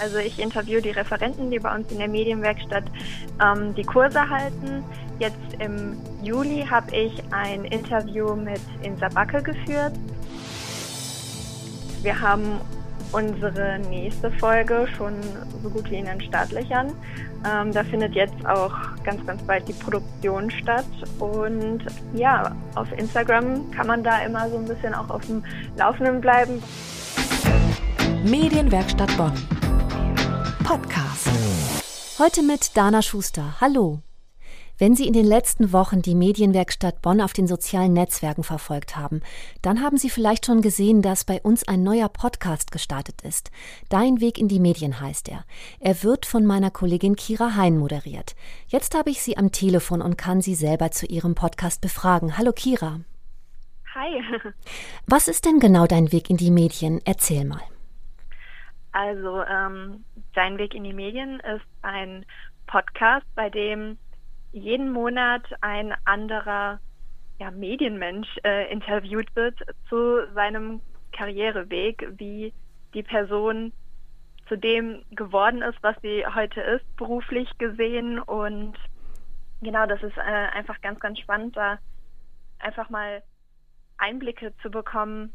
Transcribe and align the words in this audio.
Also 0.00 0.18
ich 0.18 0.38
interviewe 0.38 0.80
die 0.80 0.90
Referenten, 0.90 1.50
die 1.50 1.58
bei 1.58 1.74
uns 1.74 1.90
in 1.92 1.98
der 1.98 2.08
Medienwerkstatt 2.08 2.84
ähm, 3.42 3.74
die 3.74 3.84
Kurse 3.84 4.28
halten. 4.28 4.82
Jetzt 5.18 5.54
im 5.58 5.98
Juli 6.22 6.66
habe 6.68 6.94
ich 6.96 7.12
ein 7.30 7.64
Interview 7.66 8.34
mit 8.34 8.60
Insa 8.82 9.08
Backe 9.08 9.42
geführt. 9.42 9.92
Wir 12.02 12.18
haben 12.18 12.60
unsere 13.12 13.78
nächste 13.90 14.30
Folge 14.32 14.86
schon 14.96 15.14
so 15.62 15.68
gut 15.68 15.90
wie 15.90 15.96
in 15.96 16.06
den 16.06 16.20
Startlöchern. 16.22 16.92
Ähm, 17.46 17.72
da 17.72 17.84
findet 17.84 18.14
jetzt 18.14 18.46
auch 18.46 18.72
ganz, 19.04 19.26
ganz 19.26 19.42
bald 19.42 19.68
die 19.68 19.72
Produktion 19.74 20.50
statt. 20.50 20.86
Und 21.18 21.80
ja, 22.14 22.56
auf 22.74 22.90
Instagram 22.96 23.70
kann 23.70 23.86
man 23.86 24.02
da 24.02 24.22
immer 24.22 24.48
so 24.48 24.56
ein 24.56 24.64
bisschen 24.64 24.94
auch 24.94 25.10
auf 25.10 25.26
dem 25.26 25.44
Laufenden 25.76 26.20
bleiben. 26.22 26.62
Medienwerkstatt 28.24 29.14
Bonn. 29.18 29.59
Podcast. 30.70 31.28
Heute 32.20 32.44
mit 32.44 32.76
Dana 32.76 33.02
Schuster. 33.02 33.60
Hallo. 33.60 34.02
Wenn 34.78 34.94
Sie 34.94 35.08
in 35.08 35.12
den 35.12 35.26
letzten 35.26 35.72
Wochen 35.72 36.00
die 36.00 36.14
Medienwerkstatt 36.14 37.02
Bonn 37.02 37.20
auf 37.20 37.32
den 37.32 37.48
sozialen 37.48 37.92
Netzwerken 37.92 38.44
verfolgt 38.44 38.96
haben, 38.96 39.20
dann 39.62 39.82
haben 39.82 39.96
Sie 39.96 40.08
vielleicht 40.08 40.46
schon 40.46 40.62
gesehen, 40.62 41.02
dass 41.02 41.24
bei 41.24 41.40
uns 41.42 41.66
ein 41.66 41.82
neuer 41.82 42.08
Podcast 42.08 42.70
gestartet 42.70 43.22
ist. 43.22 43.50
Dein 43.88 44.20
Weg 44.20 44.38
in 44.38 44.46
die 44.46 44.60
Medien 44.60 45.00
heißt 45.00 45.28
er. 45.28 45.44
Er 45.80 46.04
wird 46.04 46.24
von 46.24 46.46
meiner 46.46 46.70
Kollegin 46.70 47.16
Kira 47.16 47.56
Hein 47.56 47.76
moderiert. 47.76 48.36
Jetzt 48.68 48.94
habe 48.94 49.10
ich 49.10 49.22
sie 49.22 49.36
am 49.36 49.50
Telefon 49.50 50.00
und 50.00 50.18
kann 50.18 50.40
sie 50.40 50.54
selber 50.54 50.92
zu 50.92 51.04
ihrem 51.04 51.34
Podcast 51.34 51.80
befragen. 51.80 52.38
Hallo 52.38 52.52
Kira. 52.52 53.00
Hi. 53.96 54.22
Was 55.08 55.26
ist 55.26 55.46
denn 55.46 55.58
genau 55.58 55.88
dein 55.88 56.12
Weg 56.12 56.30
in 56.30 56.36
die 56.36 56.52
Medien? 56.52 57.00
Erzähl 57.04 57.44
mal. 57.44 57.62
Also, 58.92 59.42
ähm, 59.44 60.04
Dein 60.34 60.58
Weg 60.58 60.74
in 60.74 60.84
die 60.84 60.92
Medien 60.92 61.40
ist 61.40 61.66
ein 61.82 62.24
Podcast, 62.66 63.26
bei 63.34 63.50
dem 63.50 63.98
jeden 64.52 64.92
Monat 64.92 65.42
ein 65.60 65.94
anderer 66.04 66.78
ja, 67.38 67.50
Medienmensch 67.50 68.28
äh, 68.44 68.70
interviewt 68.70 69.34
wird 69.34 69.58
zu 69.88 70.26
seinem 70.34 70.80
Karriereweg, 71.12 72.06
wie 72.18 72.52
die 72.94 73.02
Person 73.02 73.72
zu 74.48 74.56
dem 74.56 75.02
geworden 75.10 75.62
ist, 75.62 75.82
was 75.82 75.96
sie 76.02 76.24
heute 76.26 76.60
ist, 76.60 76.96
beruflich 76.96 77.48
gesehen. 77.58 78.18
Und 78.18 78.74
genau, 79.62 79.86
das 79.86 80.02
ist 80.02 80.16
äh, 80.16 80.20
einfach 80.20 80.80
ganz, 80.80 81.00
ganz 81.00 81.18
spannend, 81.18 81.56
da 81.56 81.78
einfach 82.58 82.90
mal 82.90 83.22
Einblicke 83.98 84.52
zu 84.62 84.70
bekommen, 84.70 85.32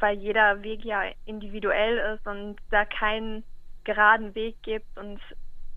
weil 0.00 0.18
jeder 0.18 0.62
Weg 0.62 0.84
ja 0.84 1.02
individuell 1.26 2.14
ist 2.14 2.26
und 2.26 2.56
da 2.70 2.84
kein 2.84 3.44
geraden 3.84 4.34
Weg 4.34 4.56
gibt 4.62 4.98
und 4.98 5.20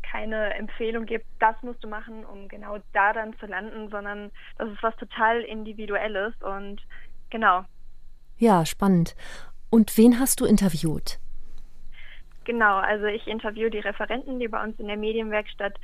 keine 0.02 0.54
Empfehlung 0.54 1.06
gibt, 1.06 1.26
das 1.40 1.56
musst 1.64 1.84
du 1.84 1.88
machen, 1.88 2.26
um 2.26 2.48
genau 2.48 2.78
da 2.94 3.14
dann 3.14 3.38
zu 3.40 3.48
landen, 3.48 3.90
sondern 3.90 4.32
das 4.58 4.70
ist 4.70 4.84
was 4.84 4.96
total 4.98 5.42
Individuelles 5.42 6.34
und 6.42 6.82
genau. 7.30 7.66
Ja, 8.38 8.66
spannend. 8.66 9.16
Und 9.70 9.98
wen 9.98 10.20
hast 10.20 10.40
du 10.40 10.46
interviewt? 10.46 11.20
Genau, 12.46 12.76
also 12.78 13.06
ich 13.06 13.26
interviewe 13.28 13.72
die 13.72 13.80
Referenten, 13.80 14.40
die 14.40 14.48
bei 14.48 14.62
uns 14.62 14.78
in 14.80 14.88
der 14.88 14.98
Medienwerkstatt 14.98 15.80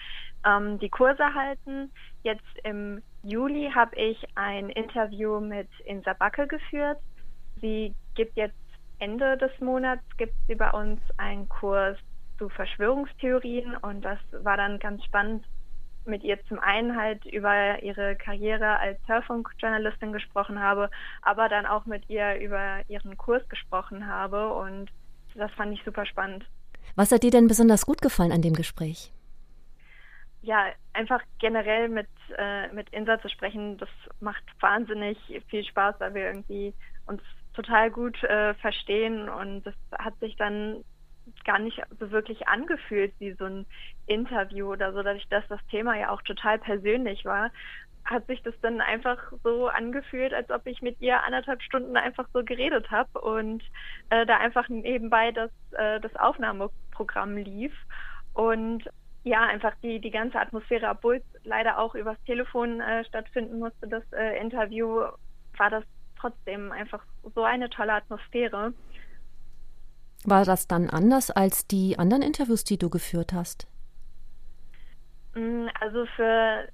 ähm, 0.45 0.77
die 0.79 0.89
Kurse 0.89 1.33
halten. 1.33 1.91
Jetzt 2.23 2.43
im 2.63 3.01
Juli 3.23 3.71
habe 3.73 3.95
ich 3.95 4.17
ein 4.35 4.69
Interview 4.69 5.39
mit 5.39 5.69
Insa 5.85 6.13
Backe 6.13 6.47
geführt. 6.47 6.97
Sie 7.61 7.95
gibt 8.19 8.35
jetzt 8.35 8.53
Ende 8.99 9.37
des 9.37 9.51
Monats 9.61 10.03
gibt 10.17 10.33
sie 10.49 10.55
bei 10.55 10.69
uns 10.71 10.99
einen 11.15 11.47
Kurs 11.47 11.97
zu 12.37 12.49
Verschwörungstheorien 12.49 13.77
und 13.77 14.01
das 14.01 14.19
war 14.43 14.57
dann 14.57 14.77
ganz 14.77 15.05
spannend, 15.05 15.45
mit 16.03 16.21
ihr 16.23 16.37
zum 16.47 16.59
einen 16.59 16.97
halt 16.97 17.23
über 17.23 17.81
ihre 17.81 18.17
Karriere 18.17 18.77
als 18.77 18.99
Hörfunkjournalistin 19.07 20.11
gesprochen 20.11 20.59
habe, 20.59 20.89
aber 21.21 21.47
dann 21.47 21.65
auch 21.65 21.85
mit 21.85 22.09
ihr 22.09 22.35
über 22.41 22.81
ihren 22.89 23.15
Kurs 23.15 23.47
gesprochen 23.47 24.05
habe 24.05 24.53
und 24.53 24.91
das 25.33 25.51
fand 25.53 25.73
ich 25.73 25.83
super 25.85 26.05
spannend. 26.05 26.43
Was 26.97 27.13
hat 27.13 27.23
dir 27.23 27.31
denn 27.31 27.47
besonders 27.47 27.85
gut 27.85 28.01
gefallen 28.01 28.33
an 28.33 28.41
dem 28.41 28.53
Gespräch? 28.53 29.13
Ja, 30.41 30.65
einfach 30.91 31.21
generell 31.39 31.87
mit, 31.87 32.09
äh, 32.37 32.67
mit 32.73 32.89
Insa 32.89 33.21
zu 33.21 33.29
sprechen, 33.29 33.77
das 33.77 33.89
macht 34.19 34.43
wahnsinnig 34.59 35.17
viel 35.47 35.63
Spaß, 35.63 35.95
weil 35.99 36.13
wir 36.15 36.23
irgendwie 36.23 36.73
uns 37.05 37.21
total 37.61 37.91
gut 37.91 38.23
äh, 38.23 38.53
verstehen 38.55 39.27
und 39.27 39.63
das 39.63 39.73
hat 39.97 40.17
sich 40.19 40.35
dann 40.37 40.83
gar 41.43 41.59
nicht 41.59 41.81
so 41.99 42.09
wirklich 42.11 42.47
angefühlt 42.47 43.13
wie 43.19 43.33
so 43.33 43.45
ein 43.45 43.65
Interview 44.07 44.71
oder 44.71 44.93
so, 44.93 45.03
dadurch, 45.03 45.27
dass 45.29 45.45
das 45.49 45.59
Thema 45.69 45.97
ja 45.97 46.09
auch 46.09 46.21
total 46.21 46.57
persönlich 46.57 47.25
war, 47.25 47.51
hat 48.05 48.25
sich 48.27 48.41
das 48.43 48.53
dann 48.61 48.79
einfach 48.79 49.17
so 49.43 49.67
angefühlt, 49.67 50.33
als 50.33 50.49
ob 50.49 50.65
ich 50.65 50.81
mit 50.81 50.99
ihr 51.01 51.21
anderthalb 51.21 51.61
Stunden 51.61 51.97
einfach 51.97 52.27
so 52.33 52.43
geredet 52.43 52.89
habe 52.91 53.19
und 53.19 53.61
äh, 54.09 54.25
da 54.25 54.37
einfach 54.37 54.69
nebenbei 54.69 55.31
das, 55.31 55.51
äh, 55.73 55.99
das 55.99 56.15
Aufnahmeprogramm 56.15 57.35
lief 57.35 57.73
und 58.33 58.89
ja, 59.23 59.41
einfach 59.41 59.73
die, 59.83 59.99
die 59.99 60.11
ganze 60.11 60.39
Atmosphäre, 60.39 60.89
obwohl 60.89 61.17
es 61.17 61.43
leider 61.43 61.77
auch 61.77 61.93
übers 61.93 62.17
Telefon 62.25 62.79
äh, 62.79 63.03
stattfinden 63.03 63.59
musste, 63.59 63.87
das 63.87 64.03
äh, 64.13 64.39
Interview, 64.39 65.03
war 65.57 65.69
das 65.69 65.83
trotzdem 66.19 66.71
einfach 66.71 67.03
so 67.35 67.43
eine 67.43 67.69
tolle 67.69 67.93
Atmosphäre. 67.93 68.73
War 70.25 70.45
das 70.45 70.67
dann 70.67 70.89
anders 70.89 71.31
als 71.31 71.67
die 71.67 71.97
anderen 71.97 72.21
Interviews, 72.23 72.63
die 72.63 72.77
du 72.77 72.89
geführt 72.89 73.33
hast? 73.33 73.67
Mm, 75.33 75.67
also 75.79 76.05
für 76.15 76.67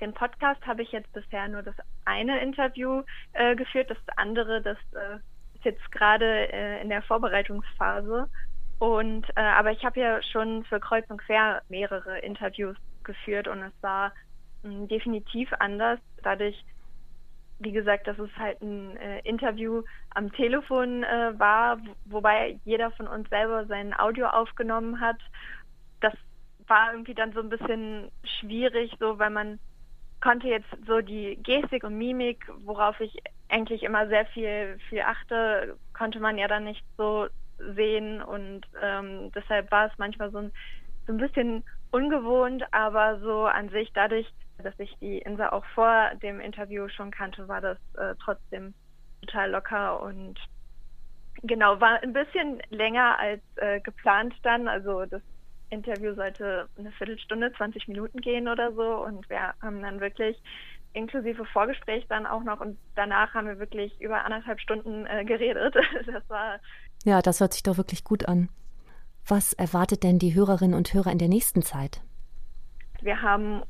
den 0.00 0.12
Podcast 0.12 0.64
habe 0.66 0.82
ich 0.82 0.92
jetzt 0.92 1.12
bisher 1.12 1.48
nur 1.48 1.62
das 1.62 1.76
eine 2.04 2.42
Interview 2.42 3.02
äh, 3.32 3.56
geführt. 3.56 3.90
Das 3.90 3.98
andere, 4.16 4.60
das 4.60 4.76
äh, 4.92 5.16
ist 5.54 5.64
jetzt 5.64 5.92
gerade 5.92 6.52
äh, 6.52 6.82
in 6.82 6.88
der 6.88 7.02
Vorbereitungsphase. 7.02 8.28
Und 8.78 9.28
äh, 9.36 9.40
aber 9.40 9.70
ich 9.70 9.84
habe 9.84 10.00
ja 10.00 10.20
schon 10.22 10.64
für 10.64 10.80
Kreuz 10.80 11.08
und 11.08 11.18
Quer 11.18 11.62
mehrere 11.68 12.18
Interviews 12.18 12.76
geführt 13.04 13.48
und 13.48 13.62
es 13.62 13.72
war 13.80 14.12
mm, 14.62 14.88
definitiv 14.88 15.52
anders. 15.58 16.00
Dadurch 16.22 16.64
wie 17.62 17.72
gesagt, 17.72 18.06
dass 18.06 18.18
es 18.18 18.30
halt 18.36 18.60
ein 18.60 18.96
äh, 18.96 19.20
Interview 19.20 19.82
am 20.10 20.32
Telefon 20.32 21.04
äh, 21.04 21.38
war, 21.38 21.78
wobei 22.04 22.58
jeder 22.64 22.90
von 22.92 23.06
uns 23.06 23.28
selber 23.30 23.66
sein 23.66 23.98
Audio 23.98 24.26
aufgenommen 24.26 25.00
hat. 25.00 25.18
Das 26.00 26.14
war 26.66 26.92
irgendwie 26.92 27.14
dann 27.14 27.32
so 27.32 27.40
ein 27.40 27.48
bisschen 27.48 28.10
schwierig, 28.24 28.92
so 28.98 29.18
weil 29.18 29.30
man 29.30 29.58
konnte 30.20 30.48
jetzt 30.48 30.68
so 30.86 31.00
die 31.00 31.36
Gestik 31.42 31.84
und 31.84 31.98
Mimik, 31.98 32.46
worauf 32.64 33.00
ich 33.00 33.16
eigentlich 33.48 33.82
immer 33.82 34.08
sehr 34.08 34.24
viel, 34.26 34.78
viel 34.88 35.02
achte, 35.02 35.76
konnte 35.92 36.20
man 36.20 36.38
ja 36.38 36.48
dann 36.48 36.64
nicht 36.64 36.84
so 36.96 37.26
sehen 37.74 38.22
und 38.22 38.62
ähm, 38.80 39.30
deshalb 39.34 39.70
war 39.70 39.86
es 39.86 39.92
manchmal 39.98 40.30
so 40.30 40.38
ein, 40.38 40.52
so 41.06 41.12
ein 41.12 41.18
bisschen 41.18 41.64
ungewohnt, 41.92 42.64
aber 42.72 43.20
so 43.20 43.44
an 43.44 43.68
sich 43.68 43.92
dadurch, 43.94 44.26
dass 44.62 44.78
ich 44.78 44.96
die 45.00 45.18
Insa 45.18 45.50
auch 45.50 45.64
vor 45.74 46.10
dem 46.22 46.40
Interview 46.40 46.88
schon 46.88 47.10
kannte, 47.10 47.46
war 47.48 47.60
das 47.60 47.78
äh, 47.96 48.14
trotzdem 48.22 48.74
total 49.20 49.50
locker 49.50 50.02
und 50.02 50.38
genau, 51.42 51.80
war 51.80 52.02
ein 52.02 52.12
bisschen 52.12 52.60
länger 52.70 53.18
als 53.18 53.42
äh, 53.56 53.80
geplant 53.80 54.34
dann. 54.42 54.68
Also 54.68 55.04
das 55.06 55.22
Interview 55.70 56.14
sollte 56.14 56.68
eine 56.78 56.92
Viertelstunde, 56.92 57.52
20 57.52 57.88
Minuten 57.88 58.20
gehen 58.20 58.48
oder 58.48 58.72
so 58.72 59.04
und 59.04 59.28
wir 59.30 59.54
haben 59.60 59.82
dann 59.82 60.00
wirklich 60.00 60.36
inklusive 60.94 61.44
Vorgespräch 61.46 62.06
dann 62.08 62.26
auch 62.26 62.42
noch 62.42 62.60
und 62.60 62.78
danach 62.94 63.32
haben 63.32 63.46
wir 63.46 63.58
wirklich 63.58 63.98
über 64.00 64.24
anderthalb 64.24 64.60
Stunden 64.60 65.06
äh, 65.06 65.24
geredet. 65.24 65.74
Das 66.06 66.28
war 66.28 66.58
ja, 67.04 67.20
das 67.20 67.40
hört 67.40 67.52
sich 67.52 67.62
doch 67.62 67.76
wirklich 67.76 68.04
gut 68.04 68.28
an. 68.28 68.48
Was 69.26 69.52
erwartet 69.52 70.02
denn 70.02 70.18
die 70.18 70.34
Hörerinnen 70.34 70.76
und 70.76 70.92
Hörer 70.92 71.12
in 71.12 71.18
der 71.18 71.28
nächsten 71.28 71.62
Zeit? 71.62 72.00
Wir 73.00 73.22
haben 73.22 73.62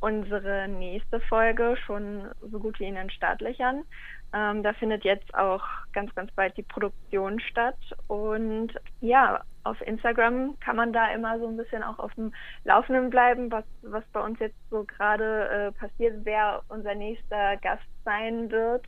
unsere 0.00 0.66
nächste 0.68 1.20
Folge 1.20 1.76
schon 1.84 2.28
so 2.40 2.58
gut 2.58 2.78
wie 2.80 2.86
in 2.86 2.94
den 2.94 3.10
Startlöchern. 3.10 3.84
Ähm, 4.32 4.62
da 4.62 4.72
findet 4.72 5.04
jetzt 5.04 5.34
auch 5.34 5.62
ganz, 5.92 6.14
ganz 6.14 6.30
bald 6.32 6.56
die 6.56 6.62
Produktion 6.62 7.40
statt. 7.40 7.76
Und 8.06 8.72
ja, 9.00 9.42
auf 9.64 9.80
Instagram 9.82 10.58
kann 10.60 10.76
man 10.76 10.92
da 10.92 11.12
immer 11.12 11.38
so 11.38 11.48
ein 11.48 11.56
bisschen 11.56 11.82
auch 11.82 11.98
auf 11.98 12.14
dem 12.14 12.32
Laufenden 12.64 13.10
bleiben, 13.10 13.50
was, 13.50 13.64
was 13.82 14.04
bei 14.12 14.20
uns 14.20 14.38
jetzt 14.38 14.56
so 14.70 14.84
gerade 14.84 15.48
äh, 15.48 15.72
passiert, 15.72 16.24
wer 16.24 16.62
unser 16.68 16.94
nächster 16.94 17.56
Gast 17.58 17.82
sein 18.04 18.50
wird. 18.50 18.86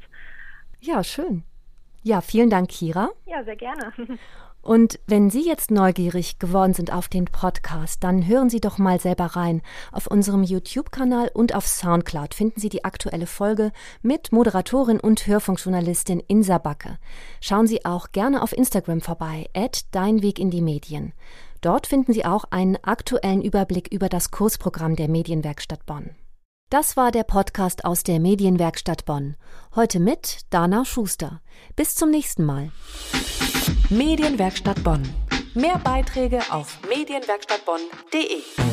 Ja, 0.80 1.04
schön. 1.04 1.42
Ja, 2.02 2.20
vielen 2.20 2.50
Dank, 2.50 2.70
Kira. 2.70 3.10
Ja, 3.26 3.44
sehr 3.44 3.56
gerne. 3.56 3.92
Und 4.62 5.00
wenn 5.08 5.28
Sie 5.28 5.44
jetzt 5.44 5.72
neugierig 5.72 6.38
geworden 6.38 6.72
sind 6.72 6.92
auf 6.92 7.08
den 7.08 7.24
Podcast, 7.24 8.04
dann 8.04 8.26
hören 8.26 8.48
Sie 8.48 8.60
doch 8.60 8.78
mal 8.78 9.00
selber 9.00 9.26
rein. 9.26 9.60
Auf 9.90 10.06
unserem 10.06 10.44
YouTube-Kanal 10.44 11.30
und 11.34 11.54
auf 11.54 11.66
Soundcloud 11.66 12.32
finden 12.32 12.60
Sie 12.60 12.68
die 12.68 12.84
aktuelle 12.84 13.26
Folge 13.26 13.72
mit 14.02 14.30
Moderatorin 14.30 15.00
und 15.00 15.26
Hörfunkjournalistin 15.26 16.20
Insa 16.20 16.58
Backe. 16.58 16.98
Schauen 17.40 17.66
Sie 17.66 17.84
auch 17.84 18.12
gerne 18.12 18.40
auf 18.40 18.52
Instagram 18.52 19.00
vorbei, 19.00 19.50
at 19.52 19.82
Dein 19.90 20.22
Weg 20.22 20.38
in 20.38 20.50
die 20.50 20.62
Medien. 20.62 21.12
Dort 21.60 21.88
finden 21.88 22.12
Sie 22.12 22.24
auch 22.24 22.44
einen 22.50 22.76
aktuellen 22.82 23.42
Überblick 23.42 23.88
über 23.92 24.08
das 24.08 24.30
Kursprogramm 24.30 24.94
der 24.94 25.08
Medienwerkstatt 25.08 25.86
Bonn. 25.86 26.10
Das 26.70 26.96
war 26.96 27.10
der 27.10 27.24
Podcast 27.24 27.84
aus 27.84 28.02
der 28.02 28.18
Medienwerkstatt 28.18 29.04
Bonn. 29.04 29.36
Heute 29.74 30.00
mit 30.00 30.40
Dana 30.50 30.84
Schuster. 30.84 31.42
Bis 31.76 31.94
zum 31.94 32.10
nächsten 32.10 32.44
Mal. 32.44 32.70
Medienwerkstatt 33.92 34.82
Bonn. 34.82 35.02
Mehr 35.52 35.78
Beiträge 35.84 36.40
auf 36.50 36.78
medienwerkstattbonn.de. 36.88 38.71